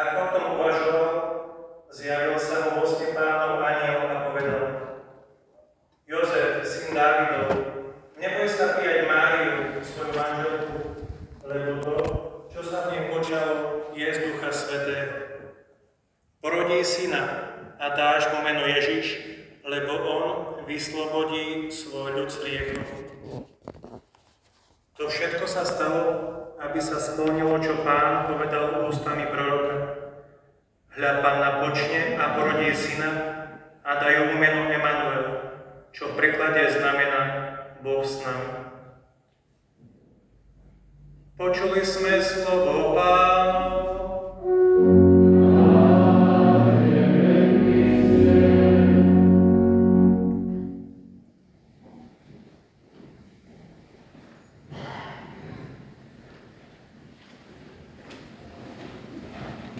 Ako 0.00 0.16
o 0.16 0.32
tom 0.32 0.44
uvažoval, 0.56 1.12
zjavil 1.92 2.40
sa 2.40 2.64
mu 2.64 2.80
vo 2.80 2.88
sne 2.88 3.12
pánov 3.12 3.60
aniel 3.60 4.08
a 4.08 4.32
povedal 4.32 4.64
Jozef, 6.08 6.64
syn 6.64 6.96
Dávidov, 6.96 7.52
neboj 8.16 8.48
sa 8.48 8.80
prijať 8.80 9.04
Máriu, 9.04 9.76
svoju 9.84 10.12
manželku, 10.16 10.76
lebo 11.44 11.70
to, 11.84 11.96
čo 12.48 12.64
sa 12.64 12.88
v 12.88 12.96
nej 12.96 13.02
počalo, 13.12 13.84
je 13.92 14.08
z 14.08 14.18
Ducha 14.24 14.48
Svetého. 14.48 15.12
Porodí 16.40 16.80
syna 16.80 17.52
a 17.76 17.92
dáš 17.92 18.32
mu 18.32 18.40
meno 18.40 18.64
Ježiš, 18.64 19.20
lebo 19.68 20.00
on 20.00 20.26
vyslobodí 20.64 21.68
svoj 21.68 22.24
ľud 22.24 22.28
z 22.32 22.36
hriechov. 22.40 22.88
To 24.96 25.12
všetko 25.12 25.44
sa 25.44 25.68
stalo, 25.68 26.04
aby 26.60 26.76
sa 26.76 27.00
splnilo, 27.00 27.56
čo 27.60 27.72
pán 27.84 28.28
povedal 28.28 28.84
ústami 28.84 29.24
proroka. 29.32 29.96
Hľa 30.92 31.12
panna 31.24 31.64
porodí 32.70 32.94
syna 32.94 33.10
a 33.82 33.90
dajú 33.98 34.30
mu 34.30 34.34
meno 34.38 34.70
Emanuel, 34.70 35.26
čo 35.90 36.14
v 36.14 36.22
preklade 36.22 36.70
znamená 36.70 37.22
Boh 37.82 38.06
s 38.06 38.22
nami. 38.22 38.62
Počuli 41.34 41.82
sme 41.82 42.22
slovo 42.22 42.94
pánovo. 42.94 43.90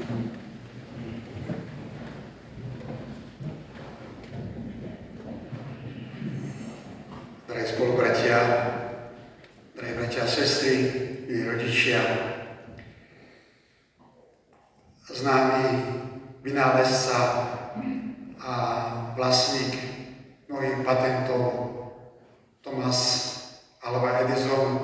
Drahí 0.00 0.39
sestry, 10.40 10.76
milí 11.28 11.44
rodičia, 11.44 12.00
známy 15.04 15.84
vynálezca 16.40 17.18
a 18.40 18.52
vlastník 19.20 19.76
mnohých 20.48 20.80
patentov 20.80 21.44
Thomas 22.64 23.00
Alva 23.84 24.24
Edison 24.24 24.80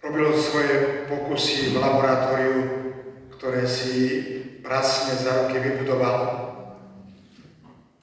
robil 0.00 0.32
svoje 0.40 1.04
pokusy 1.12 1.76
v 1.76 1.84
laboratóriu, 1.84 2.56
ktoré 3.36 3.68
si 3.68 3.96
pracne 4.64 5.20
za 5.20 5.36
roky 5.36 5.60
vybudoval. 5.60 6.18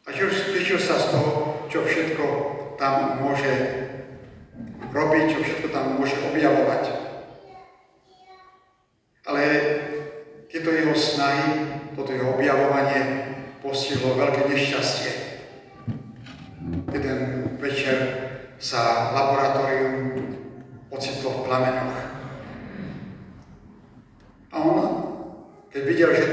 A 0.06 0.08
tešil 0.14 0.78
sa 0.78 1.02
z 1.02 1.18
toho, 1.18 1.30
čo 1.66 1.82
všetko 1.82 2.26
tam 2.78 3.26
môže 3.26 3.87
robiť, 4.92 5.24
čo 5.32 5.38
všetko 5.44 5.68
tam 5.72 6.00
môže 6.00 6.16
objavovať. 6.24 6.84
Ale 9.28 9.44
tieto 10.48 10.72
jeho 10.72 10.96
snahy, 10.96 11.76
toto 11.96 12.16
jeho 12.16 12.40
objavovanie 12.40 13.02
postihlo 13.60 14.16
veľké 14.16 14.48
nešťastie. 14.48 15.12
Jeden 16.96 17.20
večer 17.60 17.98
sa 18.58 19.12
laboratórium 19.12 20.18
ocitlo 20.88 21.30
v 21.30 21.44
plameňoch. 21.46 21.96
A 24.50 24.56
on, 24.64 24.78
keď 25.70 25.82
videl, 25.84 26.10
že 26.16 26.26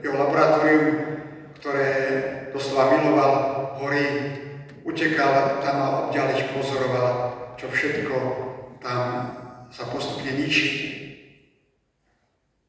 jeho 0.00 0.16
laboratórium, 0.16 0.86
ktoré 1.58 1.90
doslova 2.54 2.96
miloval, 2.96 3.32
horí, 3.82 4.06
utekal 4.86 5.60
tam 5.60 5.76
a 5.82 5.88
oddialeč 6.06 6.48
pozoroval, 6.54 7.35
čo 7.56 7.72
všetko 7.72 8.16
tam 8.84 9.32
sa 9.72 9.84
postupne 9.88 10.30
ničí. 10.36 10.68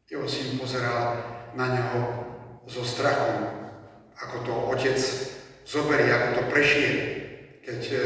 Jeho 0.07 0.23
syn 0.23 0.55
pozeral 0.55 1.19
na 1.59 1.67
neho 1.67 1.99
so 2.67 2.83
strachom, 2.83 3.47
ako 4.15 4.35
to 4.47 4.53
otec 4.71 4.99
zoberie, 5.67 6.07
ako 6.07 6.29
to 6.39 6.43
prešie, 6.51 6.87
keď 7.59 7.81
e, 7.91 7.99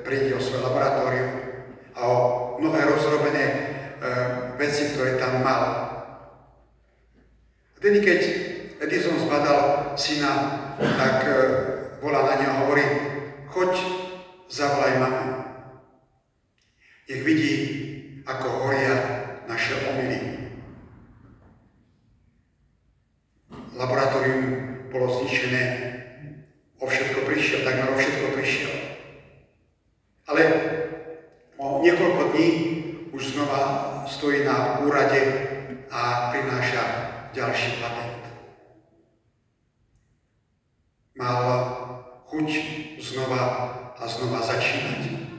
príde 0.00 0.32
o 0.32 0.40
svoje 0.40 0.64
laboratórium 0.64 1.32
a 1.92 2.00
o 2.08 2.16
mnohé 2.56 2.88
rozrobené 2.88 3.44
e, 3.44 3.56
veci, 4.56 4.96
ktoré 4.96 5.20
tam 5.20 5.44
mal. 5.44 5.92
Vtedy, 7.76 8.00
keď 8.00 8.20
Edison 8.80 9.20
zbadal 9.20 9.92
syna, 10.00 10.32
tak 10.80 11.16
e, 11.28 11.32
volá 12.00 12.32
na 12.32 12.34
neho 12.40 12.52
a 12.52 12.60
hovorí, 12.64 12.86
choď, 13.52 13.72
zavolaj 14.48 14.96
mamu. 14.96 15.31
Nech 17.08 17.22
vidí, 17.26 17.54
ako 18.26 18.46
horia 18.66 18.94
naše 19.50 19.74
omily. 19.90 20.20
Laboratórium 23.74 24.42
bolo 24.92 25.22
zničené, 25.22 25.64
o 26.78 26.84
všetko 26.86 27.26
prišiel, 27.26 27.64
takmer 27.66 27.90
o 27.90 27.98
všetko 27.98 28.26
prišiel. 28.36 28.74
Ale 30.30 30.42
o 31.58 31.82
niekoľko 31.82 32.22
dní 32.34 32.48
už 33.10 33.34
znova 33.34 33.60
stojí 34.06 34.46
na 34.46 34.82
úrade 34.86 35.20
a 35.90 36.30
prináša 36.30 36.82
ďalší 37.34 37.82
patent. 37.82 38.22
mal 41.22 41.44
chuť 42.26 42.48
znova 42.98 43.42
a 43.94 44.04
znova 44.08 44.42
začínať. 44.42 45.31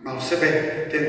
Mal 0.00 0.16
v 0.16 0.24
sebe 0.24 0.48
ten 0.88 1.04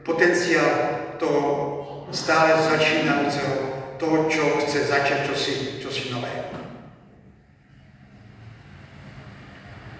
potenciál 0.00 1.04
toho 1.20 2.08
stále 2.08 2.56
začínajúceho, 2.56 3.56
toho, 4.00 4.24
čo 4.32 4.56
chce 4.64 4.88
začať 4.88 5.28
čosi, 5.28 5.54
čosi 5.84 6.08
nové. 6.08 6.32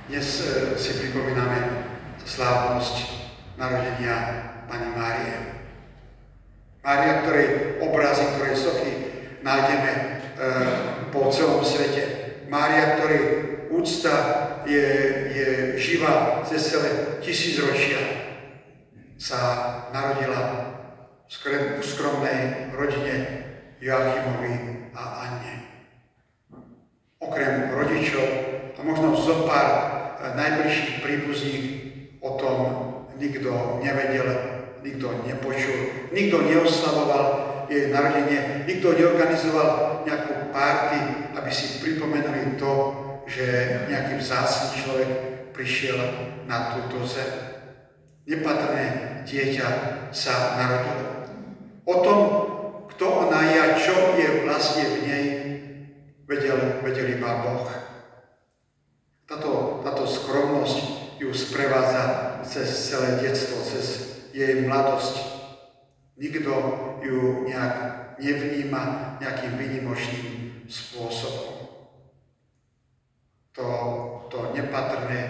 Dnes 0.09 0.45
e, 0.45 0.77
si 0.81 0.97
pripomíname 0.97 1.89
slávnosť 2.25 2.97
narodenia 3.61 4.17
Pani 4.65 4.89
Márie. 4.97 5.37
Mária, 6.81 7.21
ktorej 7.25 7.49
obrazy, 7.85 8.25
ktorej 8.37 8.57
sochy 8.57 8.93
nájdeme 9.45 9.93
e, 9.93 10.05
po 11.13 11.29
celom 11.29 11.61
svete. 11.61 12.05
Mária, 12.49 12.97
ktorej 12.97 13.23
úcta 13.73 14.17
je, 14.69 14.87
je 15.33 15.49
živá 15.81 16.45
cez 16.45 16.61
celé 16.61 17.19
tisícročia, 17.25 18.22
sa 19.17 19.41
narodila 19.91 20.73
v 21.27 21.85
skromnej 21.85 22.71
rodine 22.77 23.15
Joachimovi 23.81 24.55
a 24.93 25.03
Anne. 25.27 25.55
Okrem 27.19 27.73
rodičov 27.73 28.53
a 28.77 28.81
možno 28.83 29.15
zo 29.15 29.47
pár 29.47 29.71
eh, 29.71 30.35
najbližších 30.35 31.07
príbuzných 31.07 31.67
o 32.19 32.31
tom 32.35 32.59
nikto 33.23 33.79
nevedel, 33.79 34.27
nikto 34.83 35.23
nepočul, 35.23 36.11
nikto 36.11 36.43
neoslavoval 36.43 37.25
jej 37.71 37.95
narodenie, 37.95 38.67
nikto 38.67 38.91
neorganizoval 38.99 40.03
nejakú 40.03 40.51
párty, 40.51 40.99
aby 41.39 41.51
si 41.55 41.79
pripomenuli 41.79 42.59
to, 42.59 42.73
že 43.31 43.47
nejaký 43.87 44.19
vzácný 44.19 44.83
človek 44.83 45.11
prišiel 45.55 45.99
na 46.51 46.75
túto 46.75 47.07
zem. 47.07 47.52
Nepatrné 48.23 48.85
dieťa 49.27 49.69
sa 50.15 50.55
narodilo. 50.55 51.27
O 51.83 51.95
tom, 52.07 52.21
kto 52.95 53.27
ona 53.27 53.41
je 53.51 53.57
a 53.59 53.69
čo 53.75 53.97
je 54.15 54.47
vlastne 54.47 54.85
v 54.87 54.97
nej, 55.03 55.27
vedel, 56.31 56.79
vedel 56.87 57.19
iba 57.19 57.43
Boh. 57.43 57.67
Táto, 59.27 59.83
táto 59.83 60.07
skromnosť 60.07 60.79
ju 61.19 61.35
sprevádza 61.35 62.03
cez 62.47 62.69
celé 62.71 63.19
detstvo, 63.23 63.59
cez 63.65 63.87
jej 64.31 64.63
mladosť. 64.63 65.19
Nikto 66.15 66.53
ju 67.03 67.49
nejak 67.51 67.75
nevníma 68.23 69.17
nejakým 69.19 69.59
vynimočným 69.59 70.29
spôsobom. 70.71 71.67
To, 73.59 73.67
to 74.31 74.39
nepatrné 74.55 75.21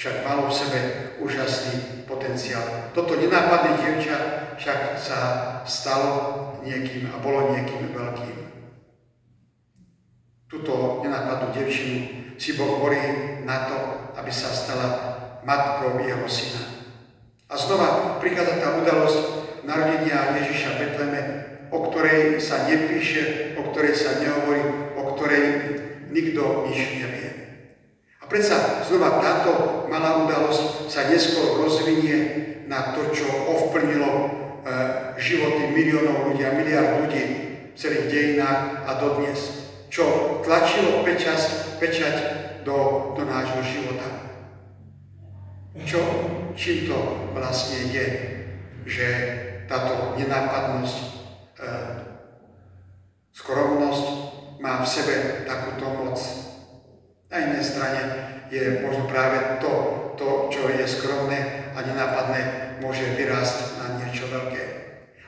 však 0.00 0.24
malo 0.24 0.48
v 0.48 0.56
sebe 0.56 0.80
úžasný 1.20 2.08
potenciál. 2.08 2.64
Toto 2.96 3.20
nenápadné 3.20 3.84
dievča 3.84 4.16
však 4.56 4.96
sa 4.96 5.18
stalo 5.68 6.08
niekým 6.64 7.12
a 7.12 7.20
bolo 7.20 7.52
niekým 7.52 7.92
veľkým. 7.92 8.38
Tuto 10.48 11.04
nenápadnú 11.04 11.52
dievčinu 11.52 11.96
si 12.40 12.56
Boh 12.56 12.80
horí 12.80 12.96
na 13.44 13.68
to, 13.68 13.76
aby 14.16 14.32
sa 14.32 14.48
stala 14.48 14.88
matkou 15.44 16.00
jeho 16.00 16.24
syna. 16.24 16.64
A 17.52 17.60
znova 17.60 18.16
prichádza 18.24 18.56
tá 18.56 18.80
udalosť 18.80 19.20
narodenia 19.68 20.32
Ježiša 20.32 20.80
Betleme, 20.80 21.20
o 21.68 21.92
ktorej 21.92 22.40
sa 22.40 22.64
nepíše, 22.64 23.52
o 23.60 23.68
ktorej 23.68 23.92
sa 23.92 24.16
nehovorí, 24.16 24.64
o 24.96 25.12
ktorej 25.12 25.44
nikto 26.08 26.72
nič 26.72 26.80
nevie. 27.04 27.39
Predsa 28.30 28.86
znova 28.86 29.18
táto 29.18 29.50
malá 29.90 30.22
udalosť 30.22 30.86
sa 30.86 31.10
neskôr 31.10 31.66
rozvinie 31.66 32.16
na 32.70 32.94
to, 32.94 33.10
čo 33.10 33.26
ovplnilo 33.26 34.06
e, 34.06 34.26
životy 35.18 35.74
miliónov 35.74 36.30
ľudí 36.30 36.46
a 36.46 36.54
miliard 36.54 37.02
ľudí 37.02 37.22
v 37.74 37.76
celých 37.76 38.06
dejinách 38.06 38.86
a 38.86 38.92
dodnes. 39.02 39.66
Čo 39.90 40.38
tlačilo 40.46 41.02
pečať, 41.02 41.42
pečať 41.82 42.16
do, 42.62 43.10
do 43.18 43.26
nášho 43.26 43.66
života. 43.66 44.06
Čo, 45.82 45.98
čím 46.54 46.86
to 46.86 46.98
vlastne 47.34 47.90
je, 47.90 48.06
že 48.86 49.06
táto 49.66 50.14
nenápadnosť, 50.14 50.98
e, 51.58 51.68
skromnosť 53.34 54.06
má 54.62 54.78
v 54.78 54.86
sebe 54.86 55.14
takúto 55.50 55.90
moc. 55.98 56.49
Na 57.30 57.38
inej 57.38 57.62
strane 57.62 58.02
je 58.50 58.82
možno 58.82 59.06
práve 59.06 59.62
to, 59.62 59.70
to, 60.18 60.50
čo 60.50 60.66
je 60.66 60.82
skromné 60.82 61.70
a 61.78 61.78
nenápadné, 61.86 62.40
môže 62.82 63.06
vyrásť 63.14 63.78
na 63.78 63.86
niečo 64.02 64.26
veľké. 64.26 64.62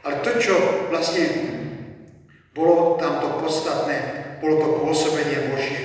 Ale 0.02 0.18
to, 0.26 0.30
čo 0.42 0.54
vlastne 0.90 1.30
bolo 2.50 2.98
tamto 2.98 3.38
podstatné, 3.38 3.96
bolo 4.42 4.54
to 4.58 4.68
pôsobenie 4.82 5.54
Božie. 5.54 5.82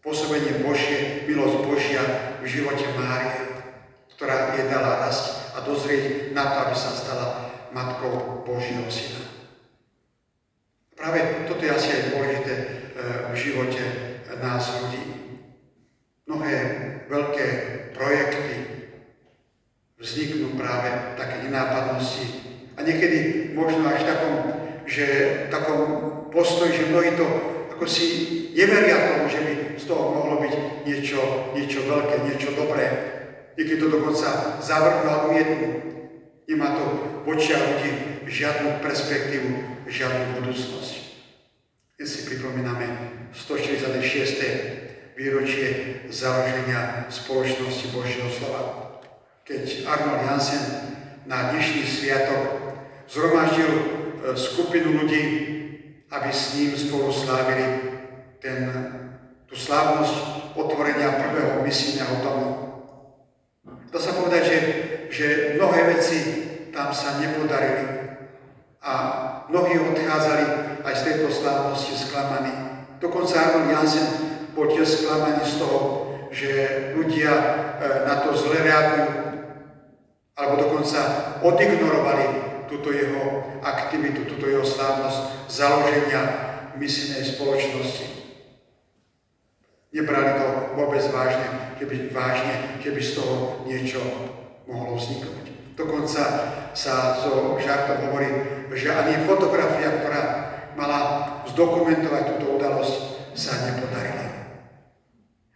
Pôsobenie 0.00 0.64
Božie, 0.64 1.28
milosť 1.28 1.56
Božia 1.68 2.02
v 2.40 2.48
živote 2.48 2.88
Márie, 2.96 3.68
ktorá 4.16 4.56
je 4.56 4.64
dala 4.72 5.04
rast 5.04 5.52
a 5.52 5.60
dozrieť 5.60 6.32
na 6.32 6.48
to, 6.48 6.56
aby 6.66 6.74
sa 6.74 6.90
stala 6.96 7.26
matkou 7.76 8.42
Božieho 8.48 8.88
syna. 8.88 9.28
Práve 10.96 11.44
toto 11.44 11.60
je 11.60 11.70
asi 11.70 11.88
aj 11.92 12.02
dôležité 12.16 12.54
eh, 12.56 12.66
v 13.28 13.34
živote 13.36 14.11
nás 14.40 14.80
ľudí. 14.80 15.04
Mnohé 16.24 16.56
veľké 17.10 17.46
projekty 17.92 18.56
vzniknú 20.00 20.56
práve 20.56 21.18
také 21.18 21.44
nenápadnosti 21.44 22.24
a 22.74 22.82
niekedy 22.82 23.50
možno 23.52 23.84
až 23.86 24.08
takom, 24.08 24.34
že 24.88 25.06
takom 25.52 25.80
postoji, 26.32 26.72
že 26.72 26.90
mnohí 26.90 27.12
to 27.14 27.26
ako 27.82 27.84
si 27.90 28.06
neveria 28.54 29.10
tomu, 29.10 29.26
že 29.26 29.40
by 29.42 29.52
z 29.74 29.84
toho 29.90 30.14
mohlo 30.14 30.38
byť 30.38 30.54
niečo, 30.86 31.50
niečo 31.50 31.82
veľké, 31.82 32.14
niečo 32.30 32.54
dobré. 32.54 32.86
Niekedy 33.58 33.82
to 33.82 33.90
dokonca 33.90 34.62
zavrhnú 34.62 35.06
alebo 35.10 35.28
jednu. 35.34 35.68
Nemá 36.46 36.78
to 36.78 36.84
v 37.26 37.34
očiach 37.34 37.58
ľudí 37.58 37.90
žiadnu 38.30 38.78
perspektívu, 38.78 39.82
žiadnu 39.90 40.38
budúcnosť. 40.38 40.94
Keď 41.98 42.06
si 42.06 42.20
pripomíname 42.30 42.86
166. 43.32 45.16
výročie 45.16 45.68
založenia 46.12 47.08
spoločnosti 47.08 47.88
Božieho 47.96 48.28
slova. 48.28 49.00
Keď 49.48 49.88
Arnold 49.88 50.28
Jansen 50.28 50.64
na 51.24 51.48
dnešný 51.52 51.84
sviatok 51.88 52.76
zhromaždil 53.08 53.72
e, 53.72 53.84
skupinu 54.36 55.00
ľudí, 55.00 55.24
aby 56.12 56.28
s 56.28 56.60
ním 56.60 56.76
spolu 56.76 57.08
slávili 57.08 57.96
ten, 58.36 58.68
tú 59.48 59.56
slávnosť 59.56 60.52
otvorenia 60.52 61.16
prvého 61.16 61.64
misijného 61.64 62.20
domu. 62.20 62.48
Dá 63.88 63.96
sa 64.00 64.12
povedať, 64.16 64.42
že, 64.44 64.58
že 65.08 65.26
mnohé 65.56 65.96
veci 65.96 66.18
tam 66.68 66.92
sa 66.92 67.16
nepodarili 67.20 68.12
a 68.84 68.92
mnohí 69.48 69.76
odchádzali 69.80 70.44
aj 70.84 70.94
z 70.96 71.02
tejto 71.04 71.28
slávnosti 71.32 71.96
sklamaní. 71.96 72.61
Dokonca 73.02 73.34
Arnold 73.34 73.74
Jansen 73.74 74.08
bol 74.54 74.70
tiež 74.70 74.86
sklamaný 74.86 75.42
z 75.42 75.58
toho, 75.58 75.80
že 76.30 76.50
ľudia 76.94 77.34
e, 77.34 77.46
na 78.06 78.22
to 78.22 78.30
zle 78.38 78.62
reagujú, 78.62 79.10
alebo 80.38 80.54
dokonca 80.62 81.00
odignorovali 81.42 82.26
túto 82.70 82.94
jeho 82.94 83.42
aktivitu, 83.60 84.22
túto 84.30 84.46
jeho 84.46 84.62
slávnosť 84.62 85.50
založenia 85.50 86.22
misijnej 86.78 87.26
spoločnosti. 87.26 88.06
Nebrali 89.92 90.40
to 90.40 90.46
vôbec 90.78 91.04
vážne, 91.12 91.76
keby, 91.76 92.08
vážne, 92.16 92.80
keby 92.80 93.02
z 93.02 93.18
toho 93.18 93.66
niečo 93.68 94.00
mohlo 94.64 94.96
vzniknúť. 94.96 95.76
Dokonca 95.76 96.22
sa 96.72 96.94
so 97.20 97.60
žartom 97.60 98.08
hovorí, 98.08 98.30
že 98.72 98.88
ani 98.88 99.20
fotografia, 99.28 100.00
ktorá 100.00 100.22
mala 100.80 101.21
zdokumentovať 101.52 102.22
túto 102.34 102.56
udalosť, 102.56 102.94
sa 103.32 103.56
nepodarila. 103.68 104.26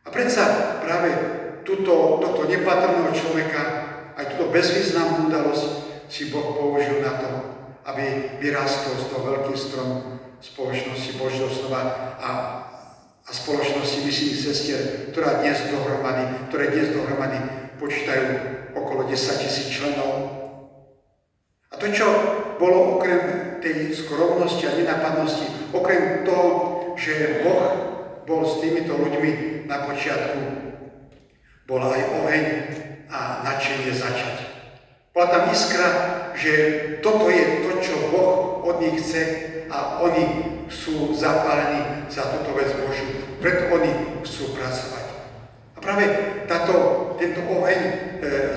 A 0.05 0.09
predsa 0.09 0.79
práve 0.81 1.09
túto, 1.67 2.23
tohto 2.23 2.49
nepatrného 2.49 3.13
človeka, 3.13 3.63
aj 4.17 4.25
túto 4.33 4.49
bezvýznamnú 4.49 5.29
udalosť 5.29 5.65
si 6.09 6.33
Boh 6.33 6.57
použil 6.57 7.05
na 7.05 7.13
to, 7.21 7.31
aby 7.85 8.39
vyrastol 8.41 8.97
z 8.97 9.07
toho 9.13 9.23
veľký 9.35 9.55
strom 9.59 9.91
spoločnosti 10.41 11.11
Božieho 11.19 11.51
slova 11.51 12.17
a, 12.23 12.31
a 13.27 13.31
spoločnosti 13.31 14.07
misijných 14.07 14.41
sestier, 14.41 14.81
ktorá 15.13 15.43
dnes 15.43 15.59
dohromady, 15.69 16.49
ktoré 16.49 16.73
dnes 16.73 16.95
dohromady 16.95 17.39
počítajú 17.77 18.27
okolo 18.73 19.05
10 19.11 19.43
tisíc 19.43 19.69
členov. 19.69 20.13
A 21.73 21.75
to, 21.77 21.91
čo 21.93 22.07
bolo 22.57 22.99
okrem 22.99 23.57
tej 23.61 23.93
skromnosti 23.93 24.65
a 24.67 24.77
nenapadnosti, 24.77 25.73
okrem 25.73 26.25
toho, 26.25 26.49
že 26.97 27.45
Boh 27.45 27.65
bol 28.27 28.43
s 28.43 28.59
týmito 28.65 28.97
ľuďmi 28.97 29.65
na 29.71 29.87
počiatku, 29.87 30.41
bol 31.69 31.81
aj 31.83 32.03
oheň 32.25 32.45
a 33.13 33.47
nadšenie 33.47 33.93
začať. 33.95 34.37
Bola 35.15 35.33
tam 35.33 35.45
iskra, 35.49 35.89
že 36.37 36.53
toto 37.01 37.33
je 37.33 37.45
to, 37.65 37.71
čo 37.81 37.95
Boh 38.13 38.61
od 38.67 38.77
nich 38.83 39.01
chce 39.01 39.25
a 39.71 40.03
oni 40.05 40.57
sú 40.69 41.15
zapálení 41.15 42.11
za 42.11 42.27
túto 42.35 42.53
vec 42.53 42.69
Božiu. 42.77 43.25
Preto 43.39 43.73
oni 43.73 44.21
chcú 44.27 44.53
pracovať. 44.59 45.07
A 45.77 45.79
práve 45.79 46.05
táto, 46.51 46.75
tento 47.17 47.41
oheň 47.47 47.81
e, 47.81 47.93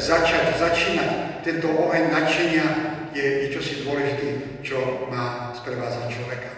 začať, 0.01 0.57
začínať, 0.57 1.43
tento 1.45 1.69
oheň 1.69 2.09
nadšenia 2.09 2.65
je, 3.13 3.25
je 3.45 3.47
čosi 3.53 3.85
dôležité, 3.85 4.27
čo 4.61 5.07
má 5.09 5.51
sprevázať 5.55 6.05
človeka. 6.13 6.51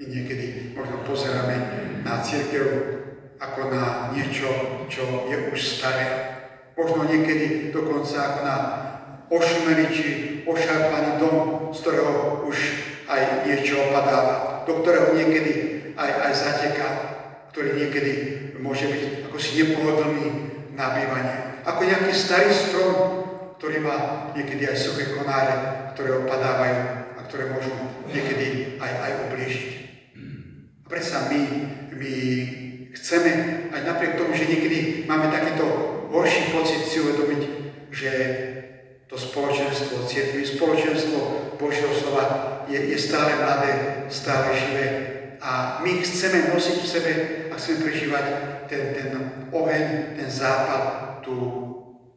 My 0.00 0.04
niekedy 0.08 0.74
možno 0.74 1.04
pozeráme 1.06 1.56
na 2.02 2.18
církev 2.24 2.66
ako 3.38 3.70
na 3.70 4.14
niečo, 4.14 4.48
čo 4.86 5.26
je 5.30 5.36
už 5.50 5.58
staré. 5.58 6.06
Možno 6.78 7.06
niekedy 7.06 7.70
dokonca 7.74 8.16
ako 8.18 8.40
na 8.46 8.56
ošumený 9.28 9.84
či 9.90 10.08
ošarpaný 10.46 11.22
dom, 11.22 11.70
z 11.70 11.78
ktorého 11.82 12.44
už 12.46 12.56
aj 13.08 13.46
niečo 13.46 13.78
opadáva, 13.90 14.64
do 14.66 14.82
ktorého 14.82 15.14
niekedy 15.14 15.52
aj, 15.94 16.10
aj 16.28 16.32
zateká, 16.34 16.88
ktorý 17.52 17.76
niekedy 17.76 18.12
môže 18.62 18.88
byť 18.88 19.02
ako 19.28 19.36
si 19.38 19.50
nepohodlný 19.60 20.26
na 20.72 20.96
bývanie. 20.96 21.36
Ako 21.62 21.80
nejaký 21.86 22.12
starý 22.14 22.50
strom, 22.50 23.21
ktorý 23.62 23.78
má 23.78 24.26
niekedy 24.34 24.66
aj 24.66 24.74
suché 24.74 25.14
konáre, 25.14 25.54
ktoré 25.94 26.18
opadávajú 26.18 26.82
a 27.14 27.20
ktoré 27.30 27.54
môžu 27.54 27.70
niekedy 28.10 28.74
aj, 28.82 28.90
aj 28.90 29.12
ublížiť. 29.30 29.70
A 30.82 30.86
predsa 30.90 31.30
my, 31.30 31.40
my 31.94 32.14
chceme, 32.90 33.30
aj 33.70 33.80
napriek 33.86 34.18
tomu, 34.18 34.34
že 34.34 34.50
niekedy 34.50 35.06
máme 35.06 35.30
takýto 35.30 35.62
horší 36.10 36.50
pocit 36.50 36.90
si 36.90 37.06
uvedomiť, 37.06 37.42
že 37.94 38.12
to 39.06 39.14
spoločenstvo 39.14 40.10
církvy, 40.10 40.42
spoločenstvo 40.42 41.18
Božieho 41.54 41.94
slova 41.94 42.66
je, 42.66 42.82
je 42.82 42.98
stále 42.98 43.46
mladé, 43.46 44.10
stále 44.10 44.58
živé 44.58 44.86
a 45.38 45.78
my 45.86 46.02
chceme 46.02 46.50
nosiť 46.50 46.76
v 46.82 46.90
sebe 46.98 47.12
a 47.46 47.54
chceme 47.54 47.86
prežívať 47.86 48.26
ten, 48.66 48.90
ten 48.90 49.10
oheň, 49.54 50.18
ten 50.18 50.26
západ, 50.26 50.82
tú 51.22 51.38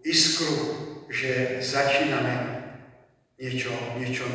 iskru, 0.01 0.84
že 1.09 1.61
začíname 1.61 2.63
niečo, 3.37 3.71
niečo 3.99 4.25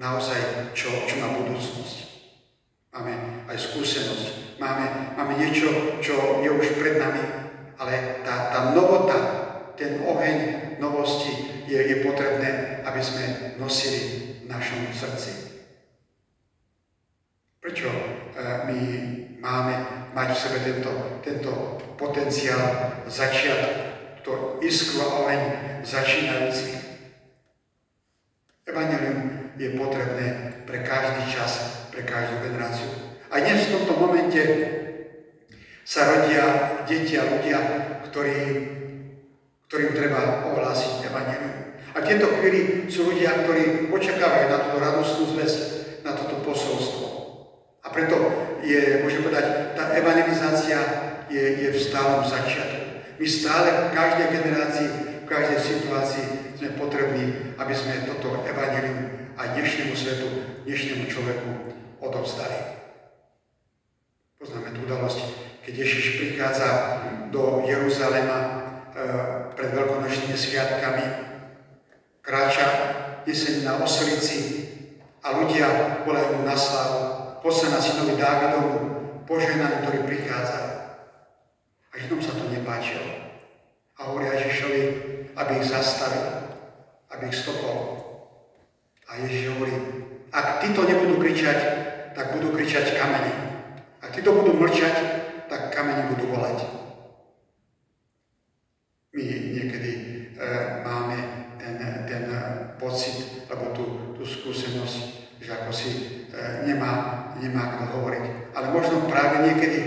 naozaj, 0.00 0.72
čo, 0.76 0.88
čo 1.08 1.14
má 1.20 1.36
budúcnosť. 1.36 1.96
Máme 2.90 3.46
aj 3.46 3.56
skúsenosť, 3.58 4.58
máme, 4.58 5.14
máme 5.14 5.34
niečo, 5.38 6.00
čo 6.02 6.42
je 6.42 6.50
už 6.50 6.74
pred 6.80 6.98
nami, 6.98 7.22
ale 7.78 8.22
tá, 8.26 8.50
tá 8.50 8.60
novota, 8.74 9.18
ten 9.78 10.02
oheň 10.02 10.36
novosti 10.82 11.64
je, 11.70 11.78
je 11.78 11.96
potrebné, 12.02 12.82
aby 12.82 13.00
sme 13.00 13.24
nosili 13.56 14.00
v 14.42 14.46
našom 14.50 14.90
srdci. 14.90 15.32
Prečo 17.60 17.88
e, 17.88 18.02
my 18.66 18.80
máme 19.38 19.74
mať 20.16 20.28
v 20.34 20.40
sebe 20.40 20.58
tento, 20.64 20.92
tento 21.22 21.52
potenciál 21.94 22.96
začiať 23.06 23.89
to 24.24 24.60
iskru 24.64 25.04
a 25.04 25.08
oheň 25.24 25.42
začínajúci? 25.84 26.80
Evangelium 28.66 29.50
je 29.58 29.68
potrebné 29.74 30.26
pre 30.68 30.86
každý 30.86 31.26
čas, 31.32 31.84
pre 31.90 32.06
každú 32.06 32.38
generáciu. 32.44 32.86
A 33.30 33.42
dnes 33.42 33.66
v 33.66 33.74
tomto 33.74 33.94
momente 33.98 34.42
sa 35.82 36.06
rodia 36.06 36.44
deti 36.86 37.18
a 37.18 37.26
ľudia, 37.26 37.58
ktorí, 38.06 38.38
ktorým 39.66 39.92
treba 39.94 40.46
ohlásiť 40.54 41.10
Evangelium. 41.10 41.60
A 41.90 41.98
v 41.98 42.06
tejto 42.06 42.26
chvíli 42.38 42.86
sú 42.86 43.10
ľudia, 43.10 43.42
ktorí 43.42 43.90
očakávajú 43.90 44.46
na 44.46 44.58
túto 44.62 44.78
radostnú 44.78 45.24
zväzť, 45.34 45.60
na 46.06 46.14
toto 46.14 46.38
posolstvo. 46.46 47.06
A 47.82 47.90
preto 47.90 48.16
je, 48.62 49.02
môžem 49.02 49.26
povedať, 49.26 49.74
tá 49.74 49.90
evangelizácia 49.98 50.78
je, 51.26 51.42
je 51.66 51.68
v 51.74 51.78
stálom 51.82 52.22
začiatku. 52.22 52.79
My 53.20 53.28
stále 53.28 53.68
v 53.68 53.92
každej 53.92 54.28
generácii, 54.32 54.88
v 55.20 55.26
každej 55.28 55.60
situácii 55.60 56.56
sme 56.56 56.72
potrební, 56.80 57.52
aby 57.60 57.76
sme 57.76 58.08
toto 58.08 58.40
evanelium 58.48 59.12
aj 59.36 59.60
dnešnému 59.60 59.92
svetu, 59.92 60.24
dnešnému 60.64 61.04
človeku 61.04 61.48
odovzdali. 62.00 62.80
Poznáme 64.40 64.72
tú 64.72 64.88
udalosť, 64.88 65.20
keď 65.68 65.74
Ježiš 65.84 66.16
prichádza 66.16 66.68
do 67.28 67.60
Jeruzalema 67.68 68.40
e, 68.40 68.48
pred 69.52 69.68
veľkonočnými 69.68 70.32
sviatkami, 70.40 71.04
kráča 72.24 72.68
jeseň 73.28 73.68
na 73.68 73.84
oslici 73.84 74.64
a 75.20 75.36
ľudia 75.36 75.68
volajú 76.08 76.40
mu 76.40 76.48
na 76.48 76.56
slavu, 76.56 77.36
posena 77.44 77.84
synovi 77.84 78.16
Dávidovu, 78.16 78.72
poženaný, 79.28 79.84
ktorý 79.84 80.08
prichádza. 80.08 80.79
Židom 82.00 82.20
sa 82.24 82.32
to 82.32 82.48
nepáčilo. 82.48 83.04
A 84.00 84.08
hovoria 84.08 84.40
Ježišovi, 84.40 84.82
aby 85.36 85.52
ich 85.60 85.68
zastavil, 85.68 86.56
aby 87.12 87.28
ich 87.28 87.36
stopol. 87.36 88.00
A 89.04 89.20
Ježiš 89.20 89.52
hovorí, 89.52 89.76
ak 90.32 90.64
títo 90.64 90.88
nebudú 90.88 91.20
kričať, 91.20 91.58
tak 92.16 92.32
budú 92.32 92.56
kričať 92.56 92.96
kamene. 92.96 93.34
Ak 94.00 94.16
títo 94.16 94.32
budú 94.32 94.56
mlčať, 94.56 94.96
tak 95.52 95.76
kamene 95.76 96.08
budú 96.16 96.32
volať. 96.32 96.64
My 99.12 99.22
niekedy 99.26 99.90
e, 100.38 100.46
máme 100.86 101.18
ten, 101.60 101.76
ten 102.08 102.24
pocit, 102.80 103.44
alebo 103.52 103.76
tú, 103.76 103.84
tú 104.16 104.22
skúsenosť, 104.24 104.98
že 105.42 105.50
ako 105.52 105.70
si 105.74 105.90
e, 105.90 106.00
nemá, 106.64 107.22
nemá 107.36 107.76
kto 107.76 107.84
hovoriť. 107.98 108.24
Ale 108.56 108.66
možno 108.72 109.04
práve 109.10 109.50
niekedy, 109.50 109.80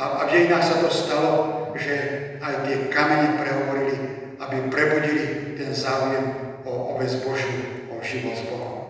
a, 0.00 0.04
a 0.16 0.20
v 0.24 0.30
dejinách 0.32 0.64
sa 0.64 0.76
to 0.80 0.88
stalo, 0.88 1.32
že 1.76 1.94
aj 2.40 2.64
tie 2.64 2.88
kamene 2.88 3.36
prehovorili, 3.36 3.96
aby 4.40 4.56
prebudili 4.72 5.52
ten 5.60 5.76
záujem 5.76 6.56
o, 6.64 6.72
o 6.72 6.92
vec 6.96 7.12
Božiu, 7.20 7.84
o 7.92 8.00
život 8.00 8.32
s 8.32 8.48
Bohom. 8.48 8.80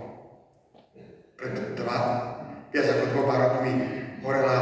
Pred 1.34 1.74
dva, 1.74 1.98
viac 2.70 2.86
ako 2.94 3.04
dvoma 3.10 3.42
rokmi 3.42 3.72
horela 4.22 4.58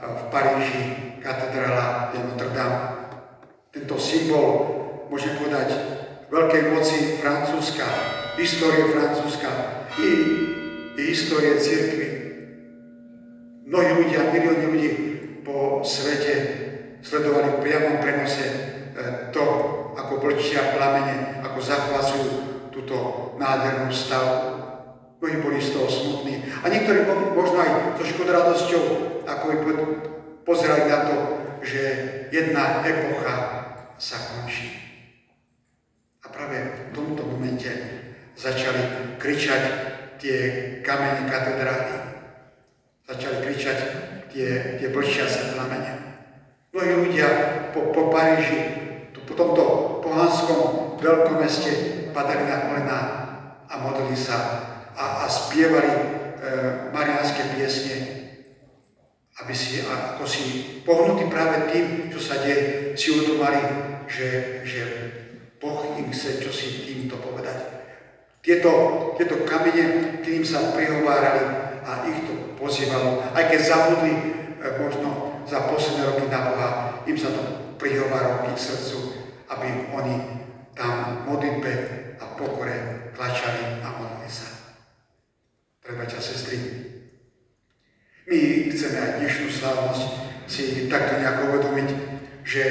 v 0.00 0.22
Paríži 0.32 0.82
katedrála 1.20 2.16
Notre 2.16 2.48
Dame. 2.56 2.80
Tento 3.68 4.00
symbol, 4.00 4.48
môžem 5.12 5.36
povedať, 5.36 5.68
veľkej 6.32 6.62
moci 6.72 7.20
Francúzska, 7.20 7.84
histórie 8.40 8.88
Francúzska 8.88 9.52
i, 10.00 10.08
i 10.96 11.00
histórie 11.12 11.60
církvy. 11.60 12.08
Mnohí 13.68 13.90
ľudia, 14.00 14.32
milióny 14.32 14.64
ľudí 14.64 15.09
po 15.50 15.82
svete 15.82 16.34
sledovali 17.02 17.58
v 17.58 17.62
priamom 17.66 17.98
prenose 17.98 18.46
e, 18.46 18.54
to, 19.34 19.44
ako 19.98 20.22
blčia 20.22 20.78
plamene, 20.78 21.42
ako 21.42 21.58
zachvacujú 21.58 22.30
túto 22.70 22.96
nádhernú 23.34 23.90
stavbu. 23.90 24.48
Mnohí 25.20 25.36
boli 25.42 25.58
z 25.60 25.74
toho 25.74 25.88
smutní. 25.90 26.46
A 26.62 26.70
niektorí 26.70 27.04
možno 27.34 27.60
aj 27.60 27.98
trošku 27.98 28.24
radosťou, 28.24 28.84
ako 29.26 29.44
by 29.66 29.72
pozerali 30.46 30.88
na 30.88 30.98
to, 31.10 31.16
že 31.60 31.82
jedna 32.32 32.80
epocha 32.86 33.36
sa 34.00 34.16
končí. 34.16 34.80
A 36.24 36.32
práve 36.32 36.56
v 36.56 36.96
tomto 36.96 37.26
momente 37.26 37.68
začali 38.38 39.18
kričať 39.20 39.62
tie 40.16 40.38
kamene 40.80 41.28
katedrály. 41.28 41.96
Začali 43.04 43.36
kričať 43.44 43.78
tie, 44.30 44.78
tie 44.78 44.88
blčiace 44.88 45.54
plamene. 45.54 45.92
Mnohí 46.70 46.90
ľudia 47.06 47.28
po, 47.74 47.90
po 47.90 48.08
Paríži, 48.14 48.60
tu, 49.10 49.22
po 49.26 49.34
tomto 49.34 49.64
pohanskom 50.06 50.94
veľkomeste 51.02 51.70
padali 52.14 52.46
na 52.46 52.56
kolena 52.66 52.98
a 53.66 53.74
modlili 53.78 54.14
sa 54.14 54.38
a, 54.94 55.22
a 55.22 55.24
spievali 55.26 55.90
e, 55.90 56.02
mariánske 56.94 57.54
piesne, 57.54 57.96
aby 59.42 59.54
si, 59.54 59.82
ako 59.82 60.26
si 60.26 60.42
pohnutí 60.82 61.26
práve 61.30 61.70
tým, 61.70 62.10
čo 62.10 62.18
sa 62.22 62.42
deje, 62.42 62.94
si 62.94 63.14
uvedomali, 63.14 63.62
že, 64.10 64.62
že 64.66 64.82
Boh 65.62 65.96
im 65.98 66.10
chce 66.10 66.42
čo 66.42 66.50
si 66.50 66.86
týmto 66.86 67.18
povedať. 67.22 67.82
Tieto, 68.40 68.72
tieto 69.20 69.44
kamene 69.44 70.18
tým 70.24 70.40
sa 70.40 70.72
prihovárali 70.72 71.69
a 71.84 72.04
ich 72.08 72.26
to 72.28 72.34
pozývalo. 72.56 73.24
Aj 73.32 73.44
keď 73.48 73.60
zabudli 73.60 74.12
e, 74.12 74.22
možno 74.80 75.40
za 75.48 75.66
posledné 75.66 76.02
roky 76.06 76.26
na 76.28 76.40
Boha, 76.52 76.68
im 77.08 77.16
sa 77.18 77.32
to 77.32 77.42
prihováralo 77.80 78.44
k 78.44 78.54
ich 78.54 78.62
srdcu, 78.62 78.98
aby 79.50 79.90
oni 79.96 80.16
tam 80.76 81.26
modlitbe 81.26 81.72
a 82.20 82.24
pokore 82.36 83.10
klačali 83.16 83.82
a 83.82 83.88
modlili 83.96 84.30
sa. 84.30 84.48
Prebaťa 85.82 86.20
sestry, 86.22 86.56
my 88.30 88.38
chceme 88.70 88.94
aj 88.94 89.12
dnešnú 89.18 89.48
slávnosť 89.50 90.02
si 90.46 90.86
takto 90.86 91.18
nejako 91.18 91.42
uvedomiť, 91.50 91.88
že 92.46 92.62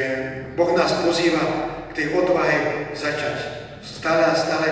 Boh 0.56 0.72
nás 0.72 1.04
pozýva 1.04 1.44
k 1.92 1.96
tej 2.00 2.08
odvahe 2.16 2.92
začať 2.96 3.36
stále 3.84 4.24
a 4.24 4.34
stále 4.36 4.68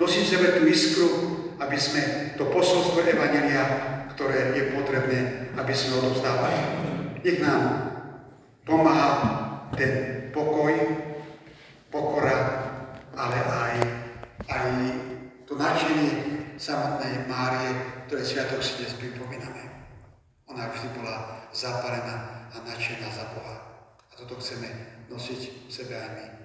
nosiť 0.00 0.24
sebe 0.24 0.48
tú 0.56 0.64
iskru, 0.64 1.29
aby 1.60 1.76
sme 1.76 2.34
to 2.40 2.48
posolstvo 2.48 3.04
Evangelia, 3.04 3.62
ktoré 4.16 4.56
je 4.56 4.72
potrebné, 4.72 5.52
aby 5.56 5.72
sme 5.76 6.00
odovzdávali. 6.00 6.58
Nech 7.20 7.38
nám 7.44 7.62
pomáha 8.64 9.10
ten 9.76 10.26
pokoj, 10.32 10.72
pokora, 11.92 12.38
ale 13.12 13.38
aj, 13.44 13.74
aj 14.48 14.64
to 15.44 15.52
nadšenie 15.58 16.12
samotnej 16.56 17.28
Márie, 17.28 17.76
ktoré 18.08 18.24
sviatok 18.24 18.64
si 18.64 18.80
dnes 18.80 18.96
pripomíname. 18.96 19.68
Ona 20.48 20.72
vždy 20.72 20.88
bola 20.96 21.46
zapálená 21.52 22.48
a 22.50 22.56
nadšená 22.64 23.08
za 23.12 23.24
Boha. 23.36 23.56
A 24.10 24.12
toto 24.16 24.40
chceme 24.40 24.68
nosiť 25.12 25.68
v 25.68 25.70
sebe 25.70 25.94
aj 25.94 26.10
my. 26.16 26.39